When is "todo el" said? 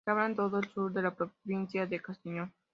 0.35-0.67